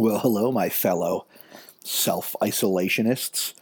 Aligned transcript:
Well, 0.00 0.20
hello, 0.20 0.50
my 0.50 0.70
fellow 0.70 1.26
self 1.84 2.34
isolationists. 2.40 3.52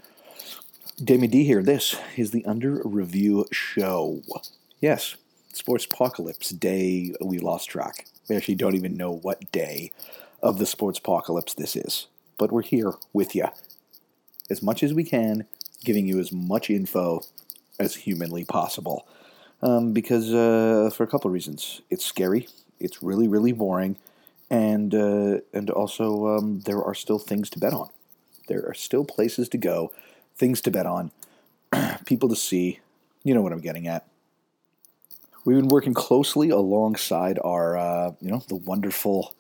Damon 1.02 1.30
D 1.30 1.42
here. 1.42 1.64
This 1.64 1.96
is 2.16 2.30
the 2.30 2.44
Under 2.44 2.80
Review 2.84 3.46
Show. 3.50 4.22
Yes, 4.80 5.16
Sportspocalypse 5.52 6.56
Day. 6.56 7.12
We 7.20 7.40
lost 7.40 7.68
track. 7.68 8.06
We 8.28 8.36
actually 8.36 8.54
don't 8.54 8.76
even 8.76 8.96
know 8.96 9.10
what 9.10 9.50
day 9.50 9.90
of 10.40 10.60
the 10.60 10.64
Sportspocalypse 10.64 11.56
this 11.56 11.74
is, 11.74 12.06
but 12.38 12.52
we're 12.52 12.62
here 12.62 12.92
with 13.12 13.34
you 13.34 13.46
as 14.48 14.62
much 14.62 14.84
as 14.84 14.94
we 14.94 15.02
can, 15.02 15.44
giving 15.84 16.06
you 16.06 16.20
as 16.20 16.30
much 16.30 16.70
info 16.70 17.20
as 17.80 17.96
humanly 17.96 18.44
possible. 18.44 19.08
Um, 19.60 19.92
because 19.92 20.32
uh, 20.32 20.90
for 20.94 21.02
a 21.02 21.08
couple 21.08 21.30
of 21.30 21.34
reasons, 21.34 21.80
it's 21.90 22.04
scary, 22.04 22.46
it's 22.78 23.02
really, 23.02 23.26
really 23.26 23.50
boring, 23.50 23.96
and 24.50 24.94
uh, 24.94 25.38
and 25.52 25.70
also 25.70 26.26
um, 26.28 26.60
there 26.60 26.82
are 26.82 26.94
still 26.94 27.18
things 27.18 27.50
to 27.50 27.58
bet 27.58 27.72
on. 27.72 27.90
There 28.48 28.66
are 28.66 28.74
still 28.74 29.04
places 29.04 29.48
to 29.50 29.58
go, 29.58 29.92
things 30.36 30.60
to 30.62 30.70
bet 30.70 30.86
on, 30.86 31.10
people 32.06 32.28
to 32.28 32.36
see. 32.36 32.80
You 33.24 33.34
know 33.34 33.42
what 33.42 33.52
I'm 33.52 33.60
getting 33.60 33.86
at. 33.86 34.06
We've 35.44 35.56
been 35.56 35.68
working 35.68 35.94
closely 35.94 36.50
alongside 36.50 37.38
our, 37.42 37.76
uh, 37.76 38.12
you 38.20 38.30
know, 38.30 38.42
the 38.48 38.56
wonderful, 38.56 39.34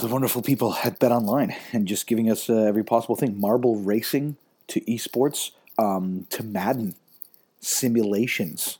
the 0.00 0.06
wonderful 0.06 0.42
people 0.42 0.74
at 0.84 0.98
Bet 0.98 1.12
Online, 1.12 1.54
and 1.72 1.86
just 1.86 2.06
giving 2.06 2.30
us 2.30 2.48
uh, 2.50 2.54
every 2.54 2.84
possible 2.84 3.16
thing: 3.16 3.40
marble 3.40 3.76
racing 3.76 4.36
to 4.68 4.80
esports, 4.82 5.52
um, 5.78 6.26
to 6.30 6.42
Madden 6.42 6.94
simulations. 7.60 8.78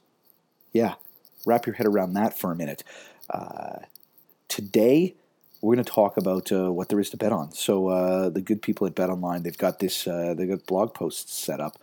Yeah, 0.73 0.95
wrap 1.47 1.67
your 1.67 1.75
head 1.75 1.87
around 1.87 2.13
that 2.15 2.39
for 2.39 2.53
a 2.53 2.57
minute. 2.57 2.85
Uh, 3.31 3.81
today, 4.49 5.15
we're 5.61 5.75
going 5.75 5.85
to 5.85 5.93
talk 5.93 6.17
about 6.17 6.51
uh, 6.53 6.73
what 6.73 6.89
there 6.89 7.01
is 7.01 7.11
to 7.11 7.17
bet 7.17 7.33
on. 7.33 7.53
So 7.53 7.89
uh, 7.89 8.29
the 8.29 8.41
good 8.41 8.63
people 8.63 8.87
at 8.87 8.95
Bet 8.95 9.11
Online, 9.11 9.43
they've 9.43 9.57
got 9.57 9.79
this, 9.79 10.07
uh, 10.07 10.35
they've 10.37 10.49
got 10.49 10.67
blog 10.67 10.95
posts 10.95 11.35
set 11.35 11.61
up 11.61 11.79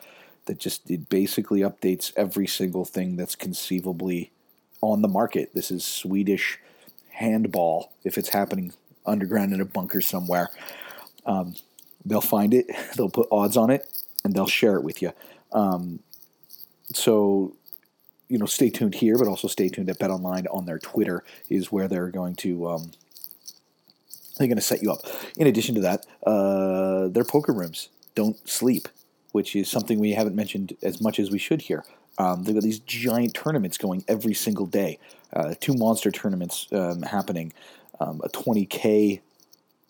that 0.46 0.60
just 0.60 0.90
it 0.90 1.10
basically 1.10 1.62
updates 1.62 2.12
every 2.16 2.48
single 2.48 2.86
thing 2.86 3.16
that's 3.16 3.36
conceivably 3.36 4.32
on 4.82 5.02
the 5.02 5.08
market. 5.08 5.52
This 5.54 5.72
is 5.72 5.84
Swedish 5.84 6.60
handball. 7.10 7.92
If 8.04 8.18
it's 8.18 8.30
happening 8.30 8.74
underground 9.06 9.54
in 9.54 9.62
a 9.62 9.66
bunker 9.66 10.02
somewhere, 10.02 10.50
um, 11.26 11.56
they'll 12.06 12.22
find 12.22 12.54
it, 12.54 12.68
they'll 12.98 13.10
put 13.10 13.28
odds 13.32 13.58
on 13.58 13.70
it, 13.70 13.88
and 14.24 14.34
they'll 14.34 14.48
share 14.48 14.76
it 14.76 14.84
with 14.84 15.02
you. 15.02 15.12
Um, 15.52 16.00
so 16.94 17.56
you 18.28 18.38
know, 18.38 18.46
stay 18.46 18.70
tuned 18.70 18.96
here, 18.96 19.18
but 19.18 19.28
also 19.28 19.48
stay 19.48 19.70
tuned 19.70 19.90
at 19.90 20.00
Bet 20.00 20.10
Online 20.10 20.48
on 20.48 20.66
their 20.66 20.80
Twitter 20.80 21.24
is 21.50 21.72
where 21.72 21.88
they're 21.88 22.10
going 22.10 22.36
to 22.36 22.68
um, 22.68 22.92
they're 24.38 24.48
going 24.48 24.58
to 24.58 24.62
set 24.62 24.82
you 24.82 24.92
up. 24.92 25.00
In 25.38 25.48
addition 25.48 25.76
to 25.76 25.82
that, 25.82 26.06
uh, 26.26 27.08
their 27.08 27.24
poker 27.24 27.54
rooms 27.54 27.90
don't 28.16 28.38
sleep, 28.48 28.88
which 29.32 29.56
is 29.56 29.70
something 29.70 30.00
we 30.00 30.14
haven't 30.14 30.36
mentioned 30.36 30.76
as 30.82 31.02
much 31.02 31.20
as 31.20 31.32
we 31.32 31.40
should 31.40 31.62
here. 31.62 31.84
Um, 32.18 32.44
they've 32.44 32.56
got 32.56 32.64
these 32.64 32.80
giant 32.80 33.34
tournaments 33.34 33.78
going 33.78 34.04
every 34.08 34.34
single 34.34 34.66
day. 34.66 35.00
Uh, 35.34 35.54
two 35.60 35.74
monster 35.74 36.12
tournaments 36.12 36.68
um, 36.72 37.02
happening. 37.02 37.54
Um, 38.00 38.22
a 38.24 38.30
20k 38.30 39.22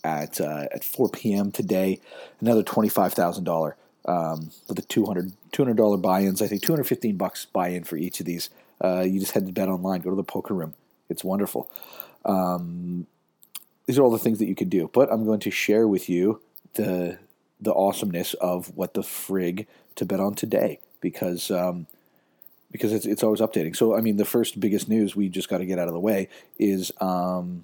at 0.03 0.39
uh, 0.39 0.65
at 0.71 0.83
4 0.83 1.09
p.m. 1.09 1.51
today. 1.51 1.99
Another 2.39 2.63
twenty-five 2.63 3.13
thousand 3.13 3.43
dollar 3.43 3.75
um, 4.05 4.51
with 4.67 4.77
the 4.77 4.83
200 4.83 5.33
$200 5.51 6.01
buy-ins. 6.01 6.41
I 6.41 6.47
think 6.47 6.61
215 6.61 7.17
bucks 7.17 7.45
buy-in 7.45 7.83
for 7.83 7.97
each 7.97 8.19
of 8.19 8.25
these. 8.25 8.49
Uh, 8.83 9.01
you 9.01 9.19
just 9.19 9.31
head 9.31 9.45
to 9.45 9.53
bet 9.53 9.69
online, 9.69 10.01
go 10.01 10.09
to 10.09 10.15
the 10.15 10.23
poker 10.23 10.53
room. 10.53 10.73
It's 11.09 11.23
wonderful. 11.23 11.69
Um, 12.25 13.07
these 13.85 13.97
are 13.97 14.03
all 14.03 14.11
the 14.11 14.19
things 14.19 14.39
that 14.39 14.47
you 14.47 14.55
could 14.55 14.69
do. 14.69 14.89
But 14.91 15.11
I'm 15.11 15.25
going 15.25 15.39
to 15.41 15.51
share 15.51 15.87
with 15.87 16.09
you 16.09 16.41
the 16.73 17.19
the 17.61 17.73
awesomeness 17.73 18.33
of 18.35 18.75
what 18.75 18.93
the 18.93 19.01
frig 19.01 19.65
to 19.95 20.05
bet 20.05 20.19
on 20.19 20.33
today 20.33 20.79
because 20.99 21.49
um, 21.51 21.87
because 22.71 22.91
it's 22.91 23.05
it's 23.05 23.23
always 23.23 23.39
updating. 23.39 23.75
So 23.75 23.95
I 23.95 24.01
mean, 24.01 24.17
the 24.17 24.25
first 24.25 24.59
biggest 24.59 24.89
news 24.89 25.15
we 25.15 25.29
just 25.29 25.49
got 25.49 25.59
to 25.59 25.65
get 25.65 25.79
out 25.79 25.87
of 25.87 25.93
the 25.93 25.99
way 25.99 26.27
is 26.59 26.91
um, 26.99 27.63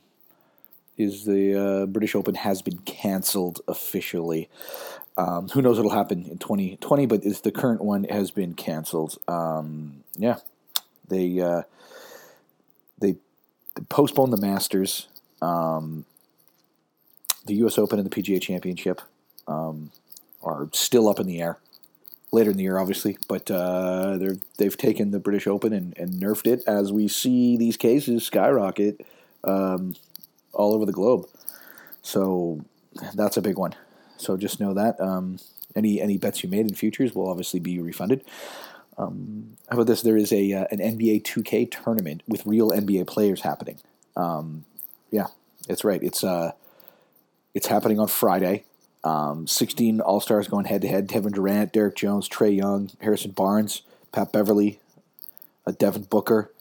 is 0.98 1.26
the 1.26 1.56
uh, 1.56 1.86
British 1.88 2.16
Open 2.16 2.36
has 2.36 2.62
been 2.62 2.78
cancelled 2.80 3.62
officially. 3.68 4.50
Um, 5.18 5.50
who 5.50 5.62
knows 5.62 5.78
what'll 5.78 5.92
happen 5.92 6.26
in 6.26 6.38
2020, 6.38 7.06
but 7.06 7.26
is 7.26 7.42
the 7.42 7.52
current 7.52 7.82
one 7.82 8.06
has 8.06 8.32
been 8.32 8.54
canceled. 8.54 9.18
Um, 9.28 10.04
yeah, 10.16 10.38
they 11.10 11.40
uh, 11.40 11.64
they 13.00 13.16
postponed 13.90 14.32
the 14.32 14.38
Masters, 14.38 15.08
um, 15.42 16.06
the 17.46 17.56
U.S. 17.56 17.78
Open, 17.78 18.00
and 18.00 18.10
the 18.10 18.22
PGA 18.22 18.42
Championship 18.42 19.02
um, 19.48 19.92
are 20.42 20.70
still 20.72 21.10
up 21.10 21.20
in 21.20 21.28
the 21.28 21.42
air. 21.42 21.58
Later 22.34 22.52
in 22.52 22.58
the 22.58 22.64
year, 22.64 22.78
obviously, 22.78 23.18
but 23.28 23.52
uh, 23.52 24.18
they're 24.18 24.38
they've 24.58 24.78
taken 24.78 25.12
the 25.12 25.20
British 25.20 25.48
Open 25.48 25.74
and, 25.74 25.98
and 25.98 26.14
nerfed 26.14 26.48
it 26.48 26.64
as 26.66 26.94
we 26.94 27.10
see 27.10 27.58
these 27.58 27.76
cases 27.76 28.26
skyrocket 28.26 29.06
um, 29.44 29.96
all 30.54 30.74
over 30.74 30.86
the 30.86 30.94
globe. 30.94 31.26
So 32.02 32.64
that's 33.14 33.36
a 33.36 33.42
big 33.42 33.58
one. 33.58 33.76
So 34.22 34.38
just 34.38 34.60
know 34.60 34.74
that 34.74 35.00
um, 35.00 35.38
any 35.76 36.02
any 36.02 36.18
bets 36.18 36.44
you 36.44 36.50
made 36.50 36.68
in 36.68 36.74
futures 36.74 37.16
will 37.16 37.30
obviously 37.30 37.60
be 37.60 37.80
refunded. 37.80 38.24
Um, 38.98 39.58
how 39.70 39.76
about 39.78 39.88
this? 39.88 40.02
There 40.02 40.18
is 40.18 40.32
a 40.32 40.54
uh, 40.54 40.66
an 40.72 40.80
NBA 40.80 41.24
2K 41.24 41.72
tournament 41.72 42.24
with 42.28 42.46
real 42.46 42.70
NBA 42.72 43.08
players 43.08 43.42
happening. 43.42 43.80
Um, 44.16 44.66
yeah, 45.10 45.28
it's 45.68 45.84
right. 45.84 46.02
It's 46.04 46.24
uh, 46.24 46.52
it's 47.54 47.68
happening 47.68 48.00
on 48.00 48.08
Friday. 48.08 48.64
Um, 49.04 49.48
16 49.48 50.00
All 50.00 50.22
Stars 50.22 50.48
going 50.48 50.66
head 50.66 50.82
to 50.84 50.88
head. 50.88 51.10
Kevin 51.10 51.32
Durant, 51.32 51.74
Derrick 51.74 51.96
Jones, 51.96 52.30
Trae 52.30 52.56
Young, 52.56 52.92
Harrison 53.02 53.32
Barnes, 53.32 53.82
Pat 54.12 54.32
Beverley, 54.32 54.80
uh, 55.66 55.72
Devin 55.72 56.04
Booker, 56.04 56.52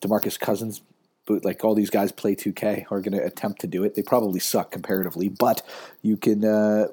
DeMarcus 0.00 0.40
Cousins, 0.40 0.80
but 1.26 1.44
like 1.44 1.64
all 1.64 1.74
these 1.74 1.90
guys 1.90 2.12
play 2.12 2.34
2K 2.34 2.86
are 2.90 3.00
going 3.00 3.12
to 3.12 3.24
attempt 3.24 3.60
to 3.60 3.66
do 3.66 3.84
it. 3.84 3.94
They 3.94 4.02
probably 4.02 4.40
suck 4.40 4.70
comparatively, 4.70 5.28
but 5.28 5.62
you 6.00 6.16
can 6.16 6.44
uh, 6.44 6.88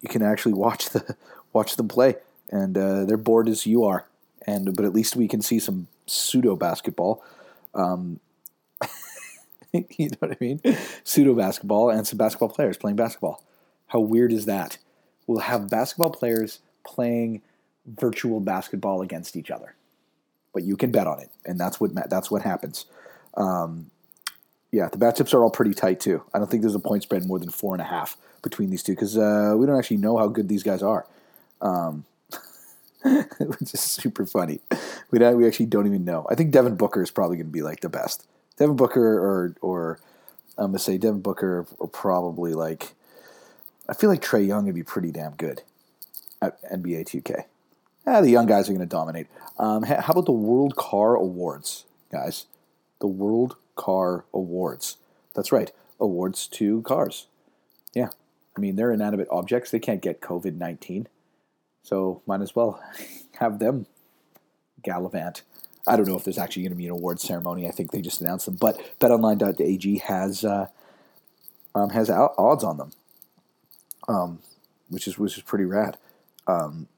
you 0.00 0.08
can 0.08 0.22
actually 0.22 0.52
watch 0.52 0.90
the 0.90 1.16
watch 1.52 1.76
them 1.76 1.88
play, 1.88 2.16
and 2.50 2.76
uh, 2.76 3.04
they're 3.04 3.16
bored 3.16 3.48
as 3.48 3.66
you 3.66 3.84
are. 3.84 4.06
And 4.46 4.76
but 4.76 4.84
at 4.84 4.92
least 4.92 5.16
we 5.16 5.28
can 5.28 5.42
see 5.42 5.58
some 5.58 5.88
pseudo 6.06 6.56
basketball. 6.56 7.24
Um, 7.74 8.20
you 9.72 10.10
know 10.10 10.16
what 10.20 10.32
I 10.32 10.36
mean? 10.40 10.60
Pseudo 11.04 11.34
basketball 11.34 11.90
and 11.90 12.06
some 12.06 12.18
basketball 12.18 12.48
players 12.48 12.76
playing 12.76 12.96
basketball. 12.96 13.42
How 13.88 14.00
weird 14.00 14.32
is 14.32 14.46
that? 14.46 14.78
We'll 15.26 15.40
have 15.40 15.70
basketball 15.70 16.10
players 16.10 16.60
playing 16.84 17.42
virtual 17.86 18.40
basketball 18.40 19.02
against 19.02 19.36
each 19.36 19.50
other, 19.50 19.74
but 20.52 20.64
you 20.64 20.76
can 20.76 20.90
bet 20.90 21.06
on 21.06 21.20
it, 21.20 21.30
and 21.44 21.58
that's 21.58 21.80
what 21.80 21.92
that's 22.10 22.30
what 22.30 22.42
happens. 22.42 22.84
Um, 23.34 23.90
yeah, 24.70 24.88
the 24.88 24.98
matchups 24.98 25.34
are 25.34 25.42
all 25.42 25.50
pretty 25.50 25.74
tight 25.74 26.00
too. 26.00 26.22
I 26.32 26.38
don't 26.38 26.50
think 26.50 26.62
there's 26.62 26.74
a 26.74 26.80
point 26.80 27.02
spread 27.02 27.26
more 27.26 27.38
than 27.38 27.50
four 27.50 27.74
and 27.74 27.82
a 27.82 27.86
half 27.86 28.16
between 28.42 28.70
these 28.70 28.82
two 28.82 28.92
because 28.92 29.16
uh, 29.16 29.54
we 29.56 29.66
don't 29.66 29.78
actually 29.78 29.98
know 29.98 30.16
how 30.16 30.28
good 30.28 30.48
these 30.48 30.62
guys 30.62 30.82
are, 30.82 31.06
um, 31.60 32.04
which 33.04 33.74
is 33.74 33.80
super 33.80 34.26
funny. 34.26 34.60
We 35.10 35.18
don't, 35.18 35.36
we 35.36 35.46
actually 35.46 35.66
don't 35.66 35.86
even 35.86 36.04
know. 36.04 36.26
I 36.30 36.34
think 36.34 36.52
Devin 36.52 36.76
Booker 36.76 37.02
is 37.02 37.10
probably 37.10 37.36
going 37.36 37.48
to 37.48 37.52
be 37.52 37.62
like 37.62 37.80
the 37.80 37.88
best. 37.88 38.26
Devin 38.58 38.76
Booker 38.76 39.18
or 39.18 39.54
or 39.60 39.98
I'm 40.58 40.66
gonna 40.66 40.78
say 40.78 40.98
Devin 40.98 41.20
Booker 41.22 41.66
or 41.78 41.88
probably 41.88 42.54
like 42.54 42.94
I 43.88 43.94
feel 43.94 44.10
like 44.10 44.22
Trae 44.22 44.46
Young 44.46 44.66
would 44.66 44.74
be 44.74 44.84
pretty 44.84 45.10
damn 45.10 45.32
good 45.32 45.62
at 46.40 46.62
NBA 46.70 47.06
2K. 47.06 47.44
Ah, 48.06 48.20
the 48.20 48.30
young 48.30 48.46
guys 48.46 48.68
are 48.68 48.72
going 48.72 48.80
to 48.80 48.86
dominate. 48.86 49.26
Um, 49.58 49.82
how 49.82 50.12
about 50.12 50.26
the 50.26 50.32
World 50.32 50.76
Car 50.76 51.16
Awards, 51.16 51.84
guys? 52.10 52.46
The 53.00 53.06
World 53.06 53.56
Car 53.76 54.24
Awards. 54.32 54.96
That's 55.34 55.52
right, 55.52 55.72
awards 55.98 56.46
to 56.48 56.82
cars. 56.82 57.26
Yeah, 57.94 58.10
I 58.56 58.60
mean, 58.60 58.76
they're 58.76 58.92
inanimate 58.92 59.28
objects. 59.30 59.70
They 59.70 59.78
can't 59.78 60.02
get 60.02 60.20
COVID 60.20 60.56
19. 60.56 61.08
So 61.82 62.22
might 62.26 62.42
as 62.42 62.54
well 62.54 62.82
have 63.38 63.58
them 63.58 63.86
gallivant. 64.82 65.42
I 65.86 65.96
don't 65.96 66.06
know 66.06 66.16
if 66.16 66.24
there's 66.24 66.38
actually 66.38 66.62
going 66.62 66.72
to 66.72 66.76
be 66.76 66.86
an 66.86 66.92
award 66.92 67.20
ceremony. 67.20 67.66
I 67.66 67.70
think 67.70 67.90
they 67.90 68.02
just 68.02 68.20
announced 68.20 68.46
them. 68.46 68.56
But 68.60 68.78
betonline.ag 69.00 69.98
has 70.00 70.44
uh, 70.44 70.66
um, 71.74 71.90
has 71.90 72.10
odds 72.10 72.64
on 72.64 72.76
them, 72.76 72.92
um, 74.08 74.38
which 74.88 75.06
is 75.08 75.18
which 75.18 75.36
is 75.38 75.42
pretty 75.42 75.64
rad. 75.64 75.96
Um, 76.46 76.88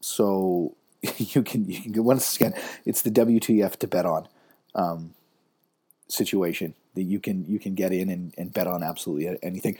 so 0.00 0.76
you 1.18 1.42
can 1.42 1.68
you 1.68 1.92
can 1.92 2.04
once 2.04 2.36
again, 2.36 2.54
it's 2.84 3.02
the 3.02 3.10
WTF 3.10 3.76
to 3.76 3.86
bet 3.86 4.04
on 4.04 4.28
um, 4.74 5.14
situation 6.08 6.74
that 6.94 7.02
you 7.02 7.18
can 7.20 7.44
you 7.46 7.58
can 7.58 7.74
get 7.74 7.92
in 7.92 8.08
and, 8.08 8.34
and 8.38 8.52
bet 8.52 8.66
on 8.66 8.82
absolutely 8.82 9.38
anything. 9.42 9.76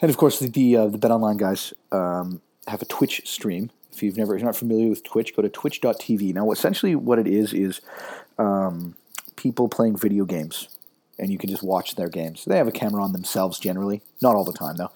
And 0.00 0.10
of 0.10 0.16
course, 0.16 0.38
the 0.38 0.48
the, 0.48 0.76
uh, 0.76 0.86
the 0.88 0.98
Bet 0.98 1.10
Online 1.10 1.36
guys 1.36 1.72
um, 1.90 2.40
have 2.66 2.82
a 2.82 2.86
Twitch 2.86 3.22
stream. 3.24 3.70
If 3.92 4.02
you've 4.02 4.16
never 4.16 4.34
if 4.34 4.40
you're 4.40 4.48
not 4.48 4.56
familiar 4.56 4.88
with 4.88 5.04
Twitch, 5.04 5.34
go 5.36 5.42
to 5.42 5.48
twitch.tv. 5.48 6.34
Now, 6.34 6.50
essentially, 6.50 6.94
what 6.94 7.18
it 7.18 7.26
is 7.26 7.52
is 7.52 7.80
um, 8.38 8.94
people 9.36 9.68
playing 9.68 9.96
video 9.96 10.24
games 10.24 10.68
and 11.18 11.30
you 11.30 11.38
can 11.38 11.48
just 11.48 11.62
watch 11.62 11.94
their 11.94 12.08
games. 12.08 12.44
They 12.44 12.56
have 12.56 12.68
a 12.68 12.72
camera 12.72 13.02
on 13.02 13.12
themselves 13.12 13.58
generally, 13.58 14.02
not 14.20 14.34
all 14.34 14.44
the 14.44 14.52
time 14.52 14.76
though. 14.76 14.90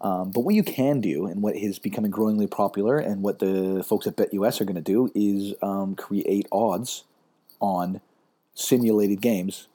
Um, 0.00 0.30
but 0.30 0.40
what 0.40 0.54
you 0.54 0.62
can 0.62 1.00
do, 1.00 1.26
and 1.26 1.42
what 1.42 1.56
is 1.56 1.80
becoming 1.80 2.12
growingly 2.12 2.46
popular, 2.46 2.98
and 2.98 3.22
what 3.22 3.40
the 3.40 3.84
folks 3.86 4.06
at 4.06 4.16
BetUS 4.16 4.60
are 4.60 4.64
going 4.64 4.76
to 4.76 4.80
do, 4.80 5.10
is 5.14 5.54
um, 5.60 5.96
create 5.96 6.46
odds 6.52 7.02
on 7.60 8.00
simulated 8.58 9.20
games 9.20 9.68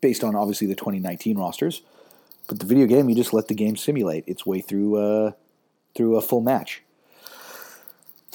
based 0.00 0.24
on 0.24 0.34
obviously 0.34 0.66
the 0.66 0.74
2019 0.74 1.38
rosters. 1.38 1.82
But 2.46 2.58
the 2.58 2.66
video 2.66 2.86
game, 2.86 3.08
you 3.08 3.14
just 3.14 3.32
let 3.32 3.48
the 3.48 3.54
game 3.54 3.76
simulate 3.76 4.24
its 4.26 4.44
way 4.44 4.60
through 4.60 4.96
uh, 4.96 5.32
through 5.94 6.16
a 6.16 6.20
full 6.20 6.42
match, 6.42 6.82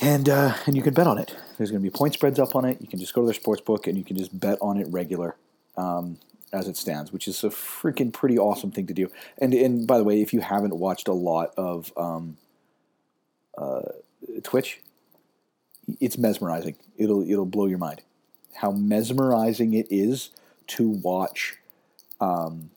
and 0.02 0.28
uh, 0.28 0.56
and 0.66 0.76
you 0.76 0.82
can 0.82 0.96
bet 0.96 1.06
on 1.06 1.20
it. 1.20 1.36
There's 1.58 1.70
going 1.70 1.84
to 1.84 1.88
be 1.88 1.96
point 1.96 2.14
spreads 2.14 2.40
up 2.40 2.56
on 2.56 2.66
it. 2.66 2.82
You 2.82 2.88
can 2.88 3.00
just 3.00 3.14
go 3.14 3.22
to 3.22 3.26
their 3.26 3.34
sports 3.36 3.62
book 3.62 3.86
and 3.86 3.98
you 3.98 4.04
can 4.04 4.16
just 4.16 4.38
bet 4.40 4.58
on 4.62 4.78
it 4.78 4.88
regular. 4.90 5.36
Um, 5.78 6.18
as 6.52 6.68
it 6.68 6.76
stands, 6.76 7.14
which 7.14 7.28
is 7.28 7.44
a 7.44 7.50
freaking 7.50 8.12
pretty 8.12 8.36
awesome 8.36 8.72
thing 8.72 8.88
to 8.88 8.94
do. 8.94 9.12
And 9.38 9.54
and 9.54 9.86
by 9.86 10.00
the 10.00 10.04
way, 10.04 10.20
if 10.20 10.34
you 10.34 10.40
haven't 10.40 10.76
watched 10.76 11.08
a 11.08 11.14
lot 11.14 11.54
of 11.58 11.94
um, 11.96 12.38
uh, 13.56 13.82
Twitch, 14.42 14.82
it's 16.00 16.18
mesmerizing. 16.18 16.76
It'll 16.98 17.22
it'll 17.22 17.46
blow 17.46 17.68
your 17.68 17.78
mind 17.78 18.02
how 18.56 18.72
mesmerizing 18.72 19.74
it 19.74 19.88
is 19.90 20.30
to 20.68 20.90
watch 20.90 21.58
um, 22.20 22.70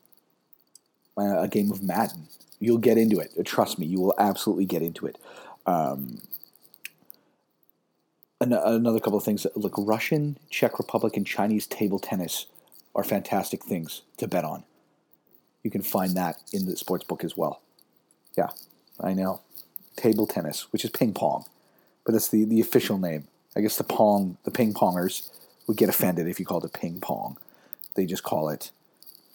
a 1.17 1.47
game 1.47 1.71
of 1.71 1.83
Madden. 1.83 2.27
You'll 2.59 2.77
get 2.77 2.97
into 2.97 3.19
it. 3.19 3.33
Trust 3.45 3.77
me, 3.77 3.85
you 3.85 3.99
will 3.99 4.13
absolutely 4.17 4.65
get 4.65 4.81
into 4.81 5.05
it. 5.05 5.17
Um, 5.65 6.21
another 8.39 8.99
couple 8.99 9.17
of 9.17 9.23
things. 9.23 9.45
Look, 9.55 9.73
Russian, 9.77 10.37
Czech 10.49 10.77
Republic, 10.79 11.17
and 11.17 11.25
Chinese 11.25 11.67
table 11.67 11.99
tennis 11.99 12.45
are 12.95 13.03
fantastic 13.03 13.63
things 13.63 14.01
to 14.17 14.27
bet 14.27 14.43
on. 14.43 14.63
You 15.63 15.71
can 15.71 15.81
find 15.81 16.15
that 16.15 16.37
in 16.51 16.65
the 16.65 16.75
sports 16.75 17.03
book 17.03 17.23
as 17.23 17.37
well. 17.37 17.61
Yeah, 18.37 18.49
I 18.99 19.13
know. 19.13 19.41
Table 19.95 20.27
tennis, 20.27 20.71
which 20.71 20.83
is 20.83 20.91
ping 20.91 21.13
pong, 21.13 21.45
but 22.05 22.13
that's 22.13 22.29
the, 22.29 22.45
the 22.45 22.59
official 22.59 22.97
name. 22.97 23.27
I 23.55 23.61
guess 23.61 23.77
the 23.77 23.83
pong, 23.83 24.37
the 24.43 24.51
ping 24.51 24.73
pongers 24.73 25.29
would 25.67 25.77
get 25.77 25.89
offended 25.89 26.27
if 26.27 26.39
you 26.39 26.45
called 26.45 26.65
it 26.65 26.73
ping 26.73 26.99
pong. 26.99 27.37
They 27.95 28.05
just 28.05 28.23
call 28.23 28.49
it, 28.49 28.71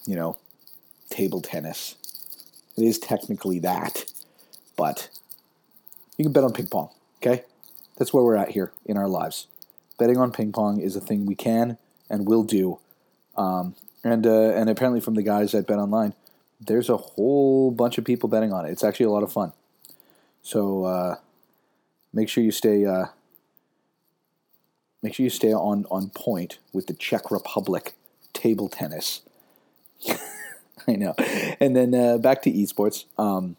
you 0.07 0.17
know, 0.17 0.39
table 1.11 1.41
tennis. 1.41 1.97
It 2.77 2.85
is 2.85 2.99
technically 2.99 3.59
that, 3.61 4.05
but 4.77 5.09
you 6.17 6.25
can 6.25 6.33
bet 6.33 6.45
on 6.45 6.53
ping 6.53 6.67
pong, 6.67 6.91
okay? 7.23 7.45
That's 7.97 8.13
where 8.13 8.23
we're 8.23 8.37
at 8.37 8.51
here 8.51 8.73
in 8.85 8.97
our 8.97 9.09
lives. 9.09 9.47
Betting 9.99 10.19
on 10.19 10.33
ping 10.33 10.53
pong 10.53 10.81
is 10.81 10.95
a 10.95 11.01
thing 11.01 11.27
we 11.27 11.35
can 11.35 11.79
and 12.09 12.27
will 12.27 12.45
do 12.45 12.79
um, 13.39 13.77
and 14.05 14.27
uh, 14.27 14.51
and 14.51 14.69
apparently 14.69 15.01
from 15.01 15.15
the 15.15 15.23
guys 15.23 15.55
at 15.55 15.67
Bet 15.67 15.79
Online, 15.79 16.13
there's 16.61 16.91
a 16.91 16.97
whole 16.97 17.71
bunch 17.71 17.97
of 17.97 18.05
people 18.05 18.29
betting 18.29 18.53
on 18.53 18.67
it. 18.67 18.71
It's 18.71 18.85
actually 18.85 19.07
a 19.07 19.11
lot 19.11 19.23
of 19.23 19.33
fun. 19.33 19.53
So 20.43 20.85
uh, 20.85 21.17
make 22.13 22.29
sure 22.29 22.43
you 22.43 22.51
stay 22.51 22.85
uh, 22.85 23.07
make 25.03 25.15
sure 25.15 25.25
you 25.25 25.31
stay 25.31 25.53
on 25.53 25.87
on 25.91 26.11
point 26.11 26.59
with 26.73 26.87
the 26.87 26.95
Czech 26.95 27.31
Republic 27.31 27.95
table 28.33 28.69
tennis. 28.69 29.23
I 30.89 30.93
know. 30.93 31.15
And 31.61 31.77
then 31.77 31.95
uh, 31.95 32.19
back 32.19 32.43
to 32.43 32.53
esports. 32.53 33.05
Um, 33.19 33.57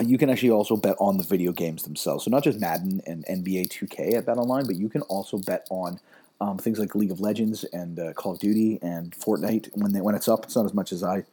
you 0.00 0.16
can 0.16 0.30
actually 0.30 0.50
also 0.50 0.76
bet 0.76 0.96
on 0.98 1.18
the 1.18 1.22
video 1.22 1.52
games 1.52 1.82
themselves. 1.82 2.24
So 2.24 2.30
not 2.30 2.44
just 2.44 2.58
Madden 2.58 3.02
and 3.06 3.24
NBA 3.26 3.68
2K 3.68 4.14
at 4.14 4.26
Bet 4.26 4.38
Online, 4.38 4.64
but 4.64 4.76
you 4.76 4.88
can 4.88 5.02
also 5.02 5.38
bet 5.38 5.66
on 5.68 6.00
um, 6.40 6.56
things 6.56 6.78
like 6.78 6.94
League 6.94 7.10
of 7.10 7.20
Legends 7.20 7.64
and 7.64 7.98
uh, 7.98 8.12
Call 8.14 8.32
of 8.32 8.38
Duty 8.38 8.78
and 8.80 9.12
Fortnite 9.12 9.68
when 9.74 9.92
they 9.92 10.00
when 10.00 10.14
it's 10.14 10.28
up. 10.28 10.44
It's 10.44 10.56
not 10.56 10.64
as 10.64 10.72
much 10.72 10.92
as 10.92 11.02
I 11.02 11.24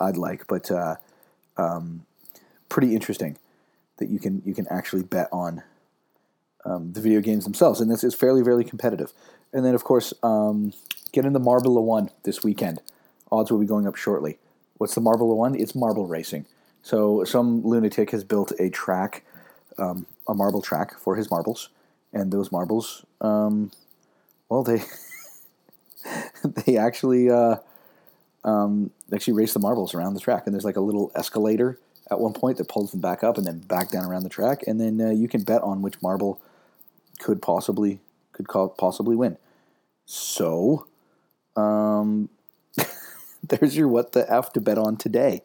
I'd 0.00 0.16
like, 0.16 0.46
but 0.46 0.70
uh, 0.70 0.96
um, 1.56 2.04
pretty 2.68 2.94
interesting 2.94 3.36
that 3.96 4.08
you 4.08 4.18
can 4.18 4.42
you 4.44 4.54
can 4.54 4.66
actually 4.68 5.02
bet 5.02 5.28
on 5.32 5.62
um, 6.68 6.92
the 6.92 7.00
video 7.00 7.20
games 7.20 7.44
themselves, 7.44 7.80
and 7.80 7.90
this 7.90 8.04
is 8.04 8.14
fairly 8.14 8.42
fairly 8.42 8.64
competitive. 8.64 9.12
And 9.52 9.64
then 9.64 9.74
of 9.74 9.84
course 9.84 10.12
um, 10.22 10.72
get 11.12 11.24
Marbula 11.24 11.82
One 11.82 12.10
this 12.24 12.42
weekend. 12.42 12.80
Odds 13.30 13.50
will 13.50 13.58
be 13.58 13.66
going 13.66 13.86
up 13.86 13.96
shortly. 13.96 14.38
What's 14.76 14.94
the 14.94 15.00
Marbula 15.00 15.36
One? 15.36 15.54
It's 15.54 15.74
marble 15.74 16.06
racing. 16.06 16.46
So 16.82 17.24
some 17.24 17.62
lunatic 17.62 18.10
has 18.10 18.24
built 18.24 18.52
a 18.58 18.70
track, 18.70 19.24
um, 19.76 20.06
a 20.26 20.34
marble 20.34 20.62
track 20.62 20.98
for 20.98 21.16
his 21.16 21.30
marbles, 21.30 21.68
and 22.12 22.32
those 22.32 22.52
marbles 22.52 23.04
um, 23.20 23.70
well, 24.48 24.62
they 24.62 24.82
they 26.64 26.76
actually 26.76 27.30
uh, 27.30 27.56
um, 28.44 28.90
actually 29.12 29.34
race 29.34 29.52
the 29.52 29.60
marbles 29.60 29.94
around 29.94 30.14
the 30.14 30.20
track, 30.20 30.44
and 30.46 30.54
there's 30.54 30.64
like 30.64 30.76
a 30.76 30.80
little 30.80 31.10
escalator 31.14 31.78
at 32.10 32.20
one 32.20 32.32
point 32.32 32.56
that 32.56 32.68
pulls 32.68 32.90
them 32.90 33.00
back 33.00 33.22
up 33.22 33.36
and 33.36 33.46
then 33.46 33.58
back 33.58 33.90
down 33.90 34.04
around 34.04 34.22
the 34.22 34.28
track, 34.28 34.62
and 34.66 34.80
then 34.80 35.00
uh, 35.00 35.10
you 35.10 35.28
can 35.28 35.42
bet 35.42 35.62
on 35.62 35.82
which 35.82 36.00
marble 36.02 36.40
could 37.18 37.42
possibly 37.42 38.00
could 38.32 38.48
possibly 38.48 39.16
win. 39.16 39.36
So, 40.06 40.86
um, 41.56 42.30
there's 43.42 43.76
your 43.76 43.88
what 43.88 44.12
the 44.12 44.30
f 44.32 44.52
to 44.54 44.60
bet 44.60 44.78
on 44.78 44.96
today. 44.96 45.42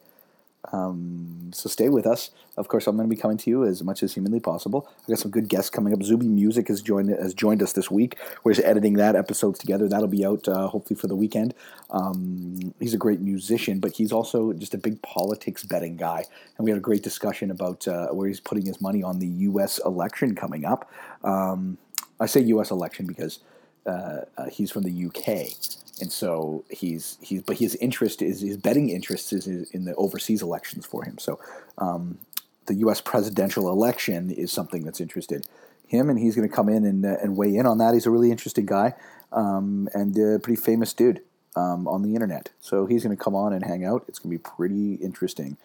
Um, 0.72 1.50
so 1.52 1.68
stay 1.68 1.88
with 1.88 2.06
us. 2.06 2.30
Of 2.56 2.68
course, 2.68 2.86
I'm 2.86 2.96
going 2.96 3.08
to 3.08 3.14
be 3.14 3.20
coming 3.20 3.36
to 3.38 3.50
you 3.50 3.64
as 3.64 3.82
much 3.82 4.02
as 4.02 4.14
humanly 4.14 4.40
possible. 4.40 4.88
I 5.06 5.12
got 5.12 5.18
some 5.18 5.30
good 5.30 5.48
guests 5.48 5.70
coming 5.70 5.92
up. 5.92 6.02
Zuby 6.02 6.28
Music 6.28 6.68
has 6.68 6.80
joined 6.82 7.10
has 7.10 7.34
joined 7.34 7.62
us 7.62 7.72
this 7.72 7.90
week. 7.90 8.16
We're 8.42 8.54
just 8.54 8.66
editing 8.66 8.94
that 8.94 9.16
episode 9.16 9.56
together. 9.56 9.88
That'll 9.88 10.08
be 10.08 10.24
out 10.24 10.46
uh, 10.48 10.68
hopefully 10.68 10.98
for 10.98 11.06
the 11.06 11.16
weekend. 11.16 11.54
Um, 11.90 12.74
he's 12.80 12.94
a 12.94 12.98
great 12.98 13.20
musician, 13.20 13.80
but 13.80 13.92
he's 13.92 14.12
also 14.12 14.52
just 14.52 14.74
a 14.74 14.78
big 14.78 15.02
politics 15.02 15.64
betting 15.64 15.96
guy. 15.96 16.24
And 16.56 16.64
we 16.64 16.70
had 16.70 16.78
a 16.78 16.82
great 16.82 17.02
discussion 17.02 17.50
about 17.50 17.86
uh, 17.88 18.08
where 18.08 18.28
he's 18.28 18.40
putting 18.40 18.66
his 18.66 18.80
money 18.80 19.02
on 19.02 19.18
the 19.18 19.28
U.S. 19.28 19.80
election 19.84 20.34
coming 20.34 20.64
up. 20.64 20.90
Um, 21.22 21.78
I 22.20 22.26
say 22.26 22.40
U.S. 22.40 22.70
election 22.70 23.06
because 23.06 23.40
uh, 23.86 24.20
uh, 24.36 24.48
he's 24.50 24.70
from 24.70 24.82
the 24.82 24.92
U.K 24.92 25.54
and 26.00 26.10
so 26.10 26.64
he's 26.70 27.18
he's 27.20 27.42
but 27.42 27.58
his 27.58 27.76
interest 27.76 28.22
is 28.22 28.40
his 28.40 28.56
betting 28.56 28.90
interest 28.90 29.32
is 29.32 29.46
in 29.46 29.84
the 29.84 29.94
overseas 29.94 30.42
elections 30.42 30.86
for 30.86 31.04
him. 31.04 31.18
So 31.18 31.38
um, 31.78 32.18
the 32.66 32.74
U.S. 32.76 33.00
presidential 33.00 33.70
election 33.70 34.30
is 34.30 34.52
something 34.52 34.84
that's 34.84 35.00
interested 35.00 35.46
him, 35.86 36.10
and 36.10 36.18
he's 36.18 36.34
going 36.34 36.48
to 36.48 36.54
come 36.54 36.68
in 36.68 36.84
and 36.84 37.04
uh, 37.04 37.16
and 37.22 37.36
weigh 37.36 37.54
in 37.54 37.66
on 37.66 37.78
that. 37.78 37.94
He's 37.94 38.06
a 38.06 38.10
really 38.10 38.30
interesting 38.30 38.66
guy 38.66 38.94
um, 39.32 39.88
and 39.94 40.16
a 40.18 40.38
pretty 40.38 40.60
famous 40.60 40.92
dude 40.92 41.20
um, 41.56 41.86
on 41.86 42.02
the 42.02 42.14
internet. 42.14 42.50
So 42.60 42.86
he's 42.86 43.04
going 43.04 43.16
to 43.16 43.22
come 43.22 43.34
on 43.34 43.52
and 43.52 43.64
hang 43.64 43.84
out. 43.84 44.04
It's 44.08 44.18
going 44.18 44.36
to 44.36 44.38
be 44.38 44.42
pretty 44.42 44.94
interesting. 44.94 45.56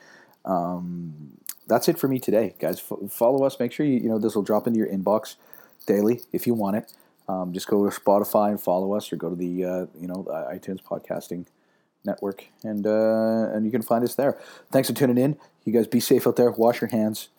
Um, 0.45 1.37
that's 1.67 1.87
it 1.87 1.97
for 1.97 2.07
me 2.07 2.19
today, 2.19 2.55
guys. 2.59 2.79
F- 2.79 3.11
follow 3.11 3.45
us. 3.45 3.59
Make 3.59 3.71
sure 3.71 3.85
you 3.85 3.99
you 3.99 4.09
know 4.09 4.19
this 4.19 4.35
will 4.35 4.43
drop 4.43 4.67
into 4.67 4.77
your 4.77 4.87
inbox 4.87 5.35
daily 5.85 6.21
if 6.31 6.45
you 6.45 6.53
want 6.53 6.77
it. 6.77 6.93
Um, 7.29 7.53
just 7.53 7.67
go 7.67 7.87
to 7.87 7.95
Spotify 7.95 8.49
and 8.49 8.59
follow 8.59 8.93
us, 8.93 9.13
or 9.13 9.15
go 9.15 9.29
to 9.29 9.35
the 9.35 9.63
uh, 9.63 9.85
you 10.01 10.07
know 10.07 10.25
iTunes 10.51 10.81
podcasting 10.81 11.45
network, 12.03 12.45
and 12.63 12.87
uh, 12.87 13.51
and 13.53 13.65
you 13.65 13.71
can 13.71 13.83
find 13.83 14.03
us 14.03 14.15
there. 14.15 14.35
Thanks 14.71 14.89
for 14.89 14.95
tuning 14.95 15.17
in. 15.17 15.37
You 15.63 15.71
guys 15.71 15.85
be 15.85 15.99
safe 15.99 16.25
out 16.25 16.37
there. 16.37 16.49
Wash 16.49 16.81
your 16.81 16.89
hands. 16.89 17.29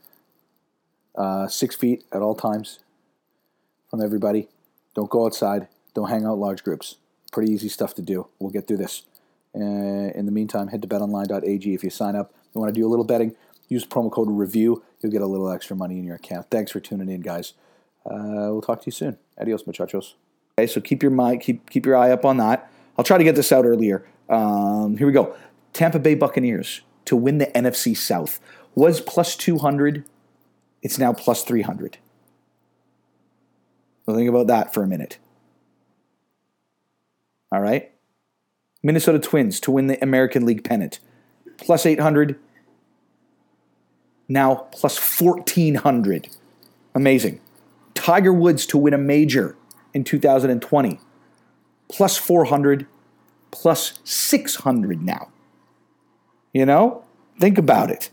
Uh, 1.16 1.48
six 1.48 1.74
feet 1.74 2.04
at 2.12 2.22
all 2.22 2.36
times 2.36 2.78
from 3.90 4.00
everybody. 4.00 4.48
Don't 4.94 5.10
go 5.10 5.26
outside. 5.26 5.66
Don't 5.92 6.08
hang 6.08 6.24
out 6.24 6.38
large 6.38 6.62
groups. 6.62 6.96
Pretty 7.32 7.52
easy 7.52 7.68
stuff 7.68 7.94
to 7.94 8.02
do. 8.02 8.28
We'll 8.38 8.50
get 8.50 8.68
through 8.68 8.76
this. 8.76 9.02
Uh, 9.54 9.58
in 9.58 10.26
the 10.26 10.32
meantime, 10.32 10.68
head 10.68 10.82
to 10.82 10.88
betonline.ag. 10.88 11.74
If 11.74 11.82
you 11.82 11.90
sign 11.90 12.14
up, 12.14 12.32
you 12.54 12.60
want 12.60 12.72
to 12.72 12.80
do 12.80 12.86
a 12.86 12.88
little 12.88 13.04
betting, 13.04 13.34
use 13.68 13.84
promo 13.84 14.10
code 14.10 14.28
REVIEW. 14.28 14.80
You'll 15.00 15.12
get 15.12 15.22
a 15.22 15.26
little 15.26 15.50
extra 15.50 15.74
money 15.74 15.98
in 15.98 16.04
your 16.04 16.14
account. 16.14 16.46
Thanks 16.48 16.70
for 16.70 16.78
tuning 16.78 17.08
in, 17.08 17.22
guys. 17.22 17.54
Uh, 18.06 18.50
we'll 18.50 18.62
talk 18.62 18.80
to 18.80 18.86
you 18.86 18.92
soon. 18.92 19.18
Adios, 19.38 19.66
muchachos. 19.66 20.14
Okay, 20.58 20.66
so 20.66 20.80
keep 20.80 21.02
your 21.02 21.12
mind, 21.12 21.40
keep 21.40 21.68
keep 21.70 21.86
your 21.86 21.96
eye 21.96 22.10
up 22.10 22.24
on 22.24 22.36
that. 22.38 22.70
I'll 22.98 23.04
try 23.04 23.18
to 23.18 23.24
get 23.24 23.34
this 23.34 23.52
out 23.52 23.64
earlier. 23.64 24.04
Um, 24.28 24.96
here 24.96 25.06
we 25.06 25.12
go. 25.12 25.34
Tampa 25.72 25.98
Bay 25.98 26.14
Buccaneers 26.14 26.82
to 27.06 27.16
win 27.16 27.38
the 27.38 27.46
NFC 27.46 27.96
South 27.96 28.40
was 28.74 29.00
plus 29.00 29.36
200. 29.36 30.04
It's 30.82 30.98
now 30.98 31.12
plus 31.12 31.42
300. 31.44 31.98
So 34.06 34.14
think 34.14 34.28
about 34.28 34.46
that 34.48 34.72
for 34.72 34.82
a 34.82 34.86
minute. 34.86 35.18
All 37.52 37.60
right. 37.60 37.90
Minnesota 38.82 39.18
Twins 39.18 39.60
to 39.60 39.70
win 39.70 39.88
the 39.88 40.02
American 40.02 40.46
League 40.46 40.64
pennant. 40.64 41.00
Plus 41.58 41.84
800. 41.84 42.38
Now 44.28 44.68
plus 44.72 44.98
1400. 44.98 46.28
Amazing. 46.94 47.40
Tiger 48.10 48.32
Woods 48.32 48.66
to 48.66 48.76
win 48.76 48.92
a 48.92 48.98
major 48.98 49.54
in 49.94 50.02
2020. 50.02 50.98
Plus 51.88 52.16
400, 52.16 52.88
plus 53.52 54.00
600 54.02 55.00
now. 55.00 55.28
You 56.52 56.66
know? 56.66 57.04
Think 57.38 57.56
about 57.56 57.88
it. 57.88 58.10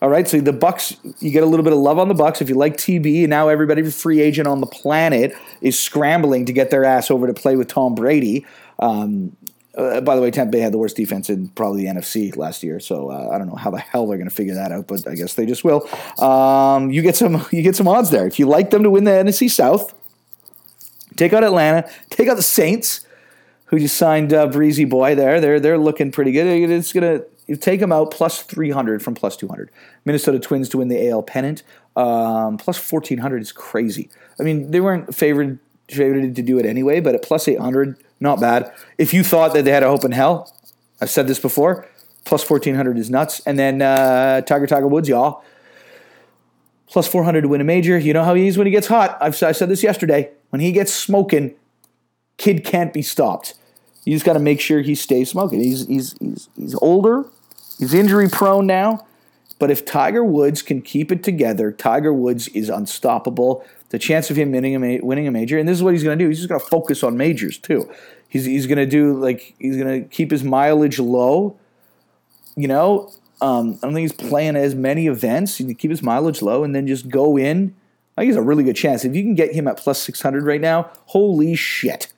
All 0.00 0.10
right, 0.10 0.28
so 0.28 0.40
the 0.40 0.52
Bucks, 0.52 0.96
you 1.18 1.32
get 1.32 1.42
a 1.42 1.46
little 1.46 1.64
bit 1.64 1.72
of 1.72 1.80
love 1.80 1.98
on 1.98 2.06
the 2.06 2.14
Bucks 2.14 2.40
if 2.40 2.48
you 2.48 2.54
like 2.54 2.76
TB, 2.76 3.22
and 3.22 3.30
now 3.30 3.48
everybody 3.48 3.82
free 3.90 4.20
agent 4.20 4.46
on 4.46 4.60
the 4.60 4.66
planet 4.68 5.34
is 5.60 5.76
scrambling 5.76 6.46
to 6.46 6.52
get 6.52 6.70
their 6.70 6.84
ass 6.84 7.10
over 7.10 7.26
to 7.26 7.34
play 7.34 7.56
with 7.56 7.66
Tom 7.66 7.96
Brady. 7.96 8.46
Um, 8.78 9.36
Uh, 9.76 10.00
by 10.00 10.16
the 10.16 10.22
way, 10.22 10.30
Tampa 10.30 10.52
Bay 10.52 10.60
had 10.60 10.72
the 10.72 10.78
worst 10.78 10.96
defense 10.96 11.28
in 11.28 11.48
probably 11.48 11.82
the 11.82 11.90
NFC 11.92 12.34
last 12.34 12.62
year, 12.62 12.80
so 12.80 13.10
uh, 13.10 13.28
I 13.30 13.36
don't 13.36 13.46
know 13.46 13.56
how 13.56 13.70
the 13.70 13.78
hell 13.78 14.06
they're 14.06 14.16
going 14.16 14.28
to 14.28 14.34
figure 14.34 14.54
that 14.54 14.72
out, 14.72 14.86
but 14.86 15.06
I 15.06 15.14
guess 15.14 15.34
they 15.34 15.44
just 15.44 15.64
will. 15.64 15.86
Um, 16.18 16.90
you 16.90 17.02
get 17.02 17.14
some 17.14 17.44
you 17.52 17.62
get 17.62 17.76
some 17.76 17.86
odds 17.86 18.10
there 18.10 18.26
if 18.26 18.38
you 18.38 18.46
like 18.46 18.70
them 18.70 18.82
to 18.82 18.90
win 18.90 19.04
the 19.04 19.10
NFC 19.10 19.50
South. 19.50 19.92
Take 21.16 21.32
out 21.32 21.44
Atlanta. 21.44 21.88
Take 22.10 22.28
out 22.28 22.36
the 22.36 22.42
Saints, 22.42 23.06
who 23.66 23.78
just 23.78 23.96
signed 23.96 24.32
uh, 24.32 24.46
Breezy 24.46 24.84
Boy 24.84 25.14
there. 25.14 25.40
They're 25.40 25.60
they're 25.60 25.78
looking 25.78 26.10
pretty 26.10 26.32
good. 26.32 26.46
It's 26.70 26.92
gonna 26.92 27.22
take 27.60 27.80
them 27.80 27.92
out 27.92 28.10
plus 28.10 28.42
three 28.42 28.70
hundred 28.70 29.02
from 29.02 29.14
plus 29.14 29.36
two 29.36 29.48
hundred. 29.48 29.70
Minnesota 30.06 30.38
Twins 30.38 30.70
to 30.70 30.78
win 30.78 30.88
the 30.88 31.10
AL 31.10 31.24
pennant. 31.24 31.62
Um, 31.96 32.56
plus 32.56 32.78
fourteen 32.78 33.18
hundred 33.18 33.42
is 33.42 33.52
crazy. 33.52 34.08
I 34.40 34.42
mean, 34.42 34.70
they 34.70 34.80
weren't 34.80 35.14
favored 35.14 35.58
favored 35.88 36.34
to 36.34 36.42
do 36.42 36.58
it 36.58 36.64
anyway, 36.64 37.00
but 37.00 37.14
at 37.14 37.22
plus 37.22 37.46
eight 37.46 37.60
hundred 37.60 37.98
not 38.20 38.40
bad. 38.40 38.72
If 38.98 39.12
you 39.12 39.22
thought 39.22 39.54
that 39.54 39.64
they 39.64 39.70
had 39.70 39.82
a 39.82 39.88
hope 39.88 40.04
in 40.04 40.12
hell, 40.12 40.52
I've 41.00 41.10
said 41.10 41.26
this 41.28 41.38
before, 41.38 41.86
plus 42.24 42.48
1400 42.48 42.98
is 42.98 43.10
nuts. 43.10 43.40
And 43.46 43.58
then 43.58 43.82
uh, 43.82 44.40
Tiger 44.42 44.66
Tiger 44.66 44.86
Woods, 44.86 45.08
y'all, 45.08 45.42
plus 46.86 47.06
400 47.06 47.42
to 47.42 47.48
win 47.48 47.60
a 47.60 47.64
major. 47.64 47.98
You 47.98 48.12
know 48.12 48.24
how 48.24 48.34
he 48.34 48.48
is 48.48 48.56
when 48.56 48.66
he 48.66 48.70
gets 48.70 48.86
hot. 48.86 49.18
I've, 49.20 49.40
I 49.42 49.52
said 49.52 49.68
this 49.68 49.82
yesterday. 49.82 50.30
When 50.50 50.60
he 50.60 50.72
gets 50.72 50.92
smoking, 50.92 51.54
kid 52.38 52.64
can't 52.64 52.92
be 52.92 53.02
stopped. 53.02 53.54
You 54.04 54.14
just 54.14 54.24
got 54.24 54.34
to 54.34 54.38
make 54.38 54.60
sure 54.60 54.80
he 54.80 54.94
stays 54.94 55.30
smoking. 55.30 55.60
He's, 55.60 55.86
he's, 55.86 56.16
he's, 56.18 56.48
he's 56.56 56.74
older, 56.76 57.24
he's 57.78 57.92
injury 57.92 58.28
prone 58.28 58.66
now. 58.66 59.04
But 59.58 59.70
if 59.70 59.84
Tiger 59.84 60.22
Woods 60.22 60.62
can 60.62 60.82
keep 60.82 61.10
it 61.10 61.22
together, 61.22 61.72
Tiger 61.72 62.12
Woods 62.12 62.48
is 62.48 62.68
unstoppable 62.68 63.66
the 63.90 63.98
chance 63.98 64.30
of 64.30 64.36
him 64.36 64.52
winning 64.52 64.74
a, 64.74 64.78
ma- 64.78 65.04
winning 65.04 65.26
a 65.26 65.30
major. 65.30 65.58
And 65.58 65.68
this 65.68 65.76
is 65.76 65.82
what 65.82 65.94
he's 65.94 66.02
going 66.02 66.18
to 66.18 66.24
do. 66.24 66.28
He's 66.28 66.38
just 66.38 66.48
going 66.48 66.60
to 66.60 66.66
focus 66.66 67.02
on 67.02 67.16
majors 67.16 67.58
too. 67.58 67.90
He's 68.28 68.44
he's 68.44 68.66
going 68.66 68.78
to 68.78 68.86
do 68.86 69.14
like 69.14 69.54
he's 69.58 69.76
going 69.76 70.02
to 70.02 70.08
keep 70.08 70.30
his 70.30 70.42
mileage 70.42 70.98
low. 70.98 71.56
You 72.56 72.68
know, 72.68 73.12
um, 73.40 73.78
I 73.82 73.86
don't 73.86 73.94
think 73.94 74.10
he's 74.10 74.28
playing 74.28 74.56
as 74.56 74.74
many 74.74 75.06
events. 75.06 75.56
He 75.58 75.74
keep 75.74 75.90
his 75.90 76.02
mileage 76.02 76.42
low 76.42 76.64
and 76.64 76.74
then 76.74 76.86
just 76.86 77.08
go 77.08 77.36
in. 77.36 77.74
I 78.16 78.22
think 78.22 78.30
he's 78.30 78.36
a 78.36 78.42
really 78.42 78.64
good 78.64 78.76
chance. 78.76 79.04
If 79.04 79.14
you 79.14 79.22
can 79.22 79.34
get 79.34 79.52
him 79.52 79.68
at 79.68 79.76
plus 79.76 80.02
six 80.02 80.22
hundred 80.22 80.44
right 80.44 80.60
now, 80.60 80.90
holy 81.06 81.54
shit. 81.54 82.12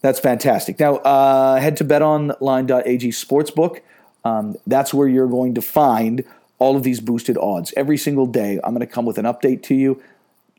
That's 0.00 0.18
fantastic. 0.18 0.80
Now, 0.80 0.96
uh, 0.96 1.60
head 1.60 1.76
to 1.76 1.84
betonline.ag 1.84 3.08
sportsbook. 3.10 3.80
Um, 4.24 4.56
that's 4.66 4.92
where 4.92 5.06
you're 5.06 5.28
going 5.28 5.54
to 5.54 5.62
find 5.62 6.24
all 6.58 6.76
of 6.76 6.82
these 6.82 7.00
boosted 7.00 7.38
odds. 7.38 7.72
Every 7.76 7.96
single 7.96 8.26
day, 8.26 8.58
I'm 8.64 8.74
going 8.74 8.86
to 8.86 8.92
come 8.92 9.04
with 9.04 9.18
an 9.18 9.26
update 9.26 9.62
to 9.64 9.74
you. 9.74 10.02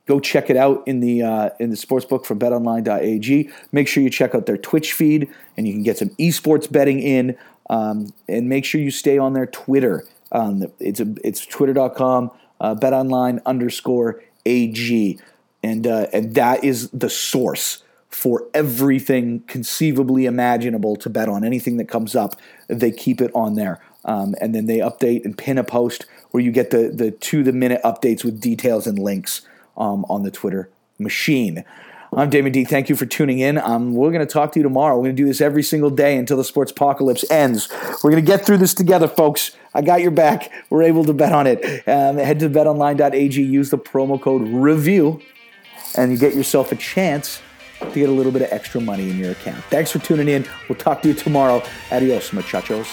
Go 0.05 0.19
check 0.19 0.49
it 0.49 0.57
out 0.57 0.85
in 0.85 0.99
the 0.99 1.21
uh, 1.21 1.49
in 1.59 1.69
the 1.69 1.77
sportsbook 1.77 2.25
from 2.25 2.39
betonline.ag. 2.39 3.49
Make 3.71 3.87
sure 3.87 4.03
you 4.03 4.09
check 4.09 4.35
out 4.35 4.45
their 4.45 4.57
Twitch 4.57 4.91
feed 4.91 5.29
and 5.55 5.65
you 5.65 5.73
can 5.73 5.83
get 5.83 5.97
some 5.97 6.09
esports 6.11 6.69
betting 6.69 6.99
in. 6.99 7.37
Um, 7.69 8.13
and 8.27 8.49
make 8.49 8.65
sure 8.65 8.81
you 8.81 8.91
stay 8.91 9.17
on 9.17 9.31
their 9.31 9.45
Twitter. 9.45 10.05
Um, 10.33 10.65
it's 10.79 10.99
a, 10.99 11.13
it's 11.23 11.45
twitter.com 11.45 12.31
uh, 12.59 12.75
betonline 12.75 13.43
underscore 13.45 14.21
ag, 14.45 15.21
and 15.63 15.87
uh, 15.87 16.07
and 16.11 16.35
that 16.35 16.63
is 16.63 16.89
the 16.89 17.09
source 17.09 17.83
for 18.09 18.47
everything 18.53 19.39
conceivably 19.47 20.25
imaginable 20.25 20.95
to 20.97 21.09
bet 21.09 21.29
on. 21.29 21.43
Anything 21.43 21.77
that 21.77 21.87
comes 21.87 22.15
up, 22.15 22.35
they 22.67 22.91
keep 22.91 23.21
it 23.21 23.31
on 23.33 23.55
there. 23.55 23.79
Um, 24.05 24.35
and 24.41 24.53
then 24.53 24.65
they 24.65 24.79
update 24.79 25.23
and 25.23 25.37
pin 25.37 25.57
a 25.57 25.63
post 25.63 26.05
where 26.31 26.43
you 26.43 26.51
get 26.51 26.71
the 26.71 26.89
the 26.93 27.11
to 27.11 27.43
the 27.43 27.53
minute 27.53 27.81
updates 27.83 28.23
with 28.23 28.41
details 28.41 28.85
and 28.85 28.99
links 28.99 29.41
um, 29.77 30.05
on 30.09 30.23
the 30.23 30.31
Twitter 30.31 30.69
machine. 30.99 31.63
I'm 32.15 32.29
Damon 32.29 32.51
D. 32.51 32.63
Thank 32.63 32.89
you 32.89 32.95
for 32.95 33.05
tuning 33.05 33.39
in. 33.39 33.57
Um, 33.57 33.95
we're 33.95 34.11
going 34.11 34.25
to 34.25 34.31
talk 34.31 34.51
to 34.51 34.59
you 34.59 34.63
tomorrow. 34.63 34.95
We're 34.95 35.05
going 35.05 35.15
to 35.15 35.21
do 35.21 35.25
this 35.25 35.41
every 35.41 35.63
single 35.63 35.89
day 35.89 36.15
until 36.17 36.37
the 36.37 36.43
sports 36.43 36.71
apocalypse 36.71 37.29
ends. 37.31 37.69
We're 38.03 38.11
going 38.11 38.23
to 38.23 38.31
get 38.31 38.45
through 38.45 38.57
this 38.57 38.73
together, 38.73 39.07
folks. 39.07 39.55
I 39.73 39.81
got 39.81 40.01
your 40.01 40.11
back. 40.11 40.51
We're 40.69 40.83
able 40.83 41.03
to 41.05 41.13
bet 41.13 41.33
on 41.33 41.47
it. 41.47 41.87
Um, 41.87 42.17
head 42.17 42.39
to 42.39 42.49
betonline.ag, 42.49 43.41
use 43.41 43.71
the 43.71 43.79
promo 43.79 44.21
code 44.21 44.43
REVIEW, 44.43 45.23
and 45.97 46.11
you 46.11 46.17
get 46.17 46.35
yourself 46.35 46.71
a 46.71 46.75
chance 46.75 47.41
to 47.79 47.91
get 47.91 48.09
a 48.09 48.13
little 48.13 48.31
bit 48.31 48.43
of 48.43 48.51
extra 48.51 48.79
money 48.79 49.09
in 49.09 49.17
your 49.17 49.31
account. 49.31 49.63
Thanks 49.65 49.91
for 49.91 49.99
tuning 49.99 50.27
in. 50.27 50.45
We'll 50.69 50.77
talk 50.77 51.01
to 51.01 51.07
you 51.07 51.13
tomorrow. 51.13 51.63
Adios, 51.91 52.31
muchachos. 52.31 52.87